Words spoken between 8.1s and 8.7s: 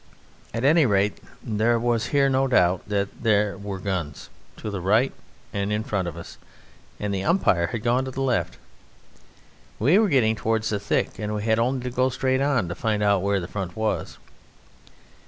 left.